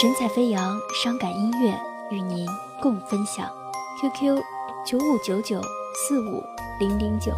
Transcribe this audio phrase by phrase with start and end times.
[0.00, 1.76] 神采飞扬，伤感音乐
[2.10, 2.46] 与您
[2.80, 3.48] 共分享。
[4.00, 4.40] QQ：
[4.86, 5.60] 九五九九
[5.94, 6.40] 四五
[6.78, 7.32] 零零九。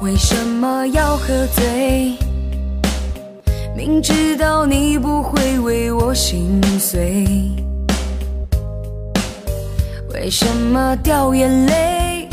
[0.00, 1.83] 为什么要喝醉？
[6.14, 7.26] 心碎，
[10.12, 12.28] 为什么掉眼泪？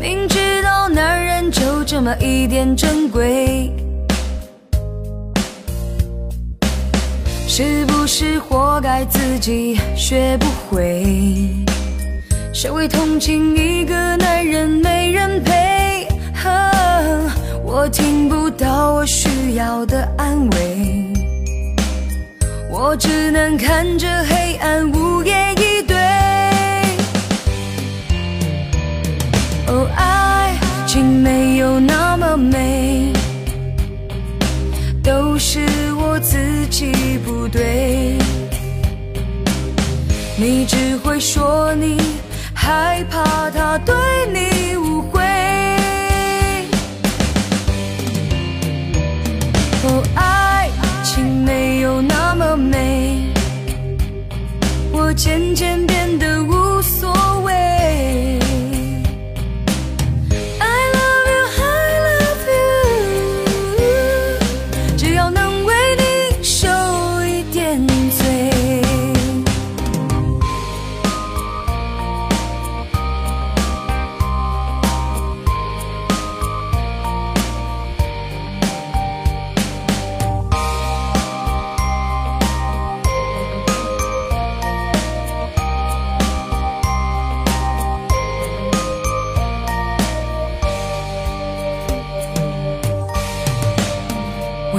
[0.00, 3.70] 明知道男人就这么一点珍贵，
[7.46, 11.04] 是不是活该自己学不会？
[12.54, 16.08] 谁会同情一个男人没人陪？
[17.66, 21.03] 我听不到我需要的安慰，
[22.86, 25.96] 我只能看着黑暗无言以对。
[29.68, 30.54] 哦，爱
[30.86, 33.10] 情没有那么美，
[35.02, 35.60] 都是
[35.94, 36.36] 我自
[36.68, 38.18] 己不对。
[40.36, 41.98] 你只会说你
[42.54, 43.94] 害怕他对
[44.30, 44.53] 你
[55.16, 56.03] 渐渐变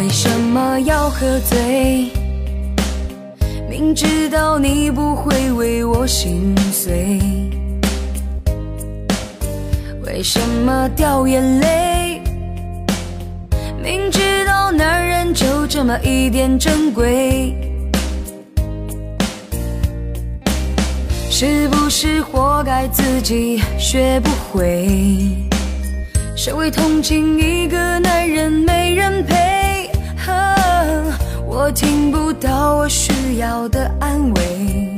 [0.05, 2.11] 为什么要喝醉？
[3.67, 7.19] 明知道你不会为我心碎，
[10.05, 12.21] 为什么掉眼泪？
[13.83, 17.55] 明知道男人就这么一点珍贵，
[21.31, 24.87] 是不是活该自己学不会？
[26.37, 29.54] 谁会同情一个男人没人陪？
[31.57, 34.89] 我听不到我需要的安慰，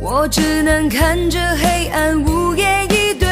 [0.00, 3.28] 我只能看着黑暗无言以对。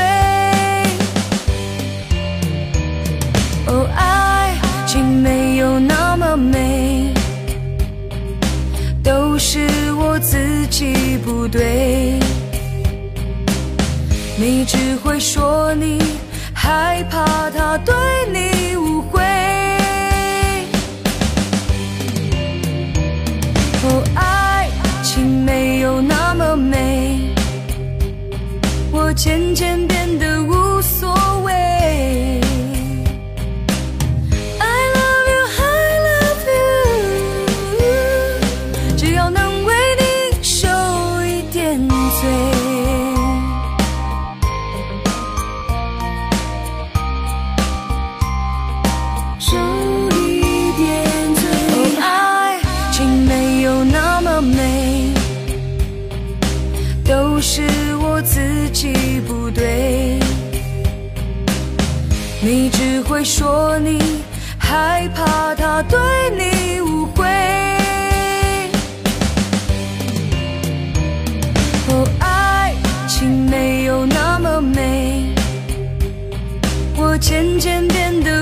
[3.68, 4.54] 哦，爱
[4.86, 7.14] 情没有那么美，
[9.02, 12.20] 都是我自己不对。
[14.36, 16.02] 你只会说你
[16.52, 17.94] 害怕他对
[18.30, 18.51] 你
[29.14, 31.14] 渐渐变得无所
[31.44, 31.52] 谓。
[34.58, 34.64] I
[34.94, 35.62] love you, I
[36.08, 36.46] love
[37.78, 40.66] you，只要能为你受
[41.24, 41.94] 一点罪。
[49.38, 49.58] 受
[50.16, 50.88] 一点
[51.34, 51.42] 罪。
[52.00, 52.58] 爱
[52.92, 55.12] 情没有那么美，
[57.04, 57.62] 都是
[58.14, 58.92] 我自己
[59.26, 60.18] 不对
[62.42, 63.98] 你只会说你
[64.58, 65.98] 害怕他对
[66.36, 67.24] 你误会
[71.88, 72.74] 哦爱
[73.08, 75.32] 情没有那么美
[76.94, 78.41] 我渐渐变得